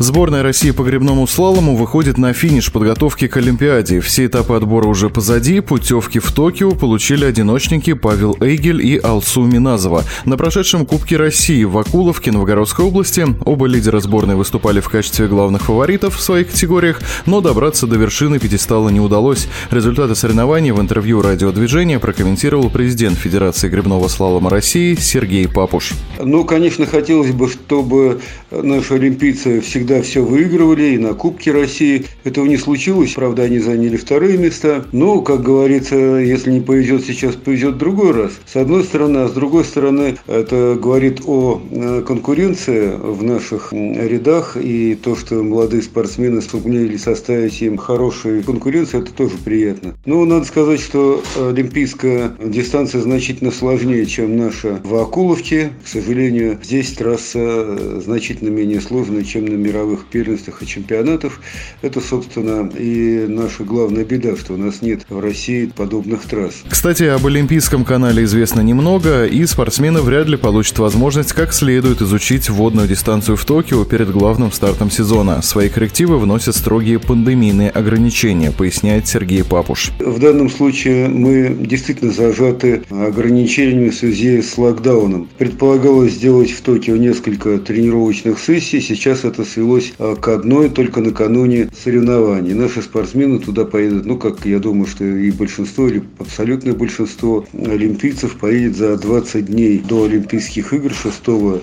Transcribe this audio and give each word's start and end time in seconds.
Сборная 0.00 0.42
России 0.42 0.70
по 0.70 0.82
гребному 0.82 1.26
слалому 1.26 1.76
выходит 1.76 2.16
на 2.16 2.32
финиш 2.32 2.72
подготовки 2.72 3.26
к 3.28 3.36
Олимпиаде. 3.36 4.00
Все 4.00 4.24
этапы 4.24 4.54
отбора 4.54 4.88
уже 4.88 5.10
позади. 5.10 5.60
Путевки 5.60 6.20
в 6.20 6.32
Токио 6.32 6.70
получили 6.70 7.26
одиночники 7.26 7.92
Павел 7.92 8.34
Эйгель 8.40 8.80
и 8.80 8.96
Алсу 8.96 9.42
Миназова. 9.42 10.04
На 10.24 10.38
прошедшем 10.38 10.86
Кубке 10.86 11.18
России 11.18 11.64
в 11.64 11.76
Акуловке 11.76 12.32
Новгородской 12.32 12.86
области 12.86 13.26
оба 13.44 13.66
лидера 13.66 14.00
сборной 14.00 14.36
выступали 14.36 14.80
в 14.80 14.88
качестве 14.88 15.28
главных 15.28 15.64
фаворитов 15.66 16.16
в 16.16 16.22
своих 16.22 16.50
категориях, 16.50 17.02
но 17.26 17.42
добраться 17.42 17.86
до 17.86 17.96
вершины 17.96 18.38
пьедестала 18.38 18.88
не 18.88 19.00
удалось. 19.00 19.48
Результаты 19.70 20.14
соревнований 20.14 20.70
в 20.70 20.80
интервью 20.80 21.20
радиодвижения 21.20 21.98
прокомментировал 21.98 22.70
президент 22.70 23.18
Федерации 23.18 23.68
гребного 23.68 24.08
слалома 24.08 24.48
России 24.48 24.94
Сергей 24.94 25.46
Папуш. 25.46 25.92
Ну, 26.18 26.46
конечно, 26.46 26.86
хотелось 26.86 27.32
бы, 27.32 27.50
чтобы 27.50 28.22
наши 28.50 28.94
олимпийцы 28.94 29.60
всегда 29.60 29.89
всегда 29.90 30.02
все 30.02 30.22
выигрывали, 30.22 30.94
и 30.94 30.98
на 30.98 31.14
Кубке 31.14 31.50
России. 31.50 32.04
Этого 32.22 32.46
не 32.46 32.56
случилось, 32.56 33.14
правда, 33.14 33.42
они 33.42 33.58
заняли 33.58 33.96
вторые 33.96 34.38
места. 34.38 34.84
Но, 34.92 35.20
как 35.20 35.42
говорится, 35.42 35.96
если 35.96 36.52
не 36.52 36.60
повезет 36.60 37.04
сейчас, 37.04 37.34
повезет 37.34 37.74
в 37.74 37.78
другой 37.78 38.12
раз. 38.12 38.32
С 38.46 38.54
одной 38.54 38.84
стороны, 38.84 39.18
а 39.18 39.28
с 39.28 39.32
другой 39.32 39.64
стороны, 39.64 40.16
это 40.28 40.78
говорит 40.80 41.22
о 41.26 41.60
э, 41.70 42.02
конкуренции 42.06 42.92
в 42.96 43.22
наших 43.24 43.72
рядах, 43.72 44.56
и 44.56 44.94
то, 44.94 45.16
что 45.16 45.42
молодые 45.42 45.82
спортсмены 45.82 46.40
сумели 46.40 46.96
составить 46.96 47.60
им 47.60 47.76
хорошую 47.76 48.44
конкуренцию, 48.44 49.02
это 49.02 49.12
тоже 49.12 49.34
приятно. 49.44 49.96
Но 50.06 50.24
надо 50.24 50.44
сказать, 50.44 50.80
что 50.80 51.22
олимпийская 51.36 52.32
дистанция 52.44 53.00
значительно 53.00 53.50
сложнее, 53.50 54.06
чем 54.06 54.36
наша 54.36 54.80
в 54.84 54.94
Акуловке. 54.94 55.72
К 55.84 55.88
сожалению, 55.88 56.58
здесь 56.62 56.92
трасса 56.92 58.00
значительно 58.00 58.50
менее 58.50 58.80
сложная, 58.80 59.24
чем 59.24 59.46
на 59.46 59.54
мировой 59.54 59.79
мировых 59.80 60.04
первенствах 60.06 60.62
и 60.62 60.66
чемпионатах. 60.66 61.40
Это, 61.82 62.00
собственно, 62.00 62.70
и 62.76 63.26
наша 63.28 63.64
главная 63.64 64.04
беда, 64.04 64.36
что 64.36 64.54
у 64.54 64.56
нас 64.56 64.82
нет 64.82 65.06
в 65.08 65.18
России 65.20 65.70
подобных 65.74 66.22
трасс. 66.22 66.62
Кстати, 66.68 67.04
об 67.04 67.26
Олимпийском 67.26 67.84
канале 67.84 68.24
известно 68.24 68.60
немного, 68.60 69.24
и 69.26 69.46
спортсмены 69.46 70.02
вряд 70.02 70.28
ли 70.28 70.36
получат 70.36 70.78
возможность 70.78 71.32
как 71.32 71.52
следует 71.52 72.02
изучить 72.02 72.50
водную 72.50 72.88
дистанцию 72.88 73.36
в 73.36 73.44
Токио 73.44 73.84
перед 73.84 74.10
главным 74.10 74.52
стартом 74.52 74.90
сезона. 74.90 75.42
Свои 75.42 75.68
коррективы 75.68 76.18
вносят 76.18 76.56
строгие 76.56 76.98
пандемийные 76.98 77.70
ограничения, 77.70 78.50
поясняет 78.50 79.08
Сергей 79.08 79.44
Папуш. 79.44 79.92
В 79.98 80.18
данном 80.18 80.50
случае 80.50 81.08
мы 81.08 81.56
действительно 81.58 82.12
зажаты 82.12 82.82
ограничениями 82.90 83.88
в 83.88 83.94
связи 83.94 84.42
с 84.42 84.58
локдауном. 84.58 85.28
Предполагалось 85.38 86.12
сделать 86.12 86.50
в 86.50 86.60
Токио 86.60 86.96
несколько 86.96 87.58
тренировочных 87.58 88.38
сессий, 88.38 88.80
сейчас 88.80 89.24
это 89.24 89.44
свело 89.44 89.69
свелось 89.70 89.92
а, 89.98 90.16
к 90.16 90.28
одной 90.28 90.68
только 90.68 91.00
накануне 91.00 91.68
соревнований. 91.82 92.54
Наши 92.54 92.82
спортсмены 92.82 93.38
туда 93.38 93.64
поедут, 93.64 94.06
ну, 94.06 94.16
как 94.16 94.44
я 94.44 94.58
думаю, 94.58 94.86
что 94.86 95.04
и 95.04 95.30
большинство, 95.30 95.88
или 95.88 96.02
абсолютное 96.18 96.74
большинство 96.74 97.44
олимпийцев 97.52 98.36
поедет 98.36 98.76
за 98.76 98.96
20 98.96 99.46
дней 99.46 99.78
до 99.78 100.04
Олимпийских 100.04 100.72
игр 100.72 100.92
6 100.92 101.14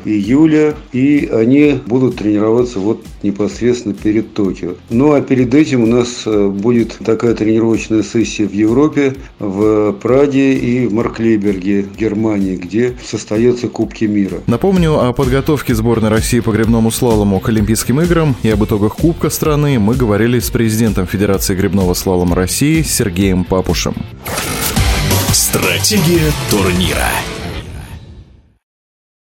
июля, 0.06 0.76
и 0.94 1.30
они 1.32 1.80
будут 1.86 2.18
тренироваться 2.18 2.80
вот 2.80 3.04
непосредственно 3.24 3.94
перед 3.94 4.34
Токио. 4.34 4.76
Ну, 4.90 5.14
а 5.14 5.22
перед 5.22 5.54
этим 5.54 5.84
у 5.84 5.88
нас 5.88 6.24
э, 6.26 6.48
будет 6.48 6.98
такая 7.04 7.34
тренировочная 7.34 8.04
сессия 8.04 8.48
в 8.48 8.54
Европе, 8.54 9.16
в 9.40 9.94
Праде 9.94 10.54
и 10.54 10.88
в 10.88 10.94
Марклейберге, 10.94 11.86
Германии, 11.98 12.56
где 12.56 12.96
состоятся 13.04 13.68
Кубки 13.68 14.06
мира. 14.06 14.38
Напомню 14.48 15.00
о 15.00 15.14
подготовке 15.14 15.74
сборной 15.74 16.10
России 16.10 16.40
по 16.40 16.52
гребному 16.52 16.92
слалому 16.92 17.40
к 17.40 17.50
Олимпийским 17.50 17.87
Олимпийским 17.88 18.02
играм 18.02 18.36
и 18.44 18.50
об 18.50 18.64
итогах 18.66 18.96
Кубка 18.96 19.30
страны 19.30 19.80
мы 19.80 19.96
говорили 19.96 20.40
с 20.40 20.50
президентом 20.50 21.08
Федерации 21.08 21.56
гребного 21.56 21.94
слалома 21.94 22.36
России 22.36 22.82
Сергеем 22.82 23.46
Папушем. 23.46 23.96
Стратегия 25.32 26.32
турнира. 26.50 27.10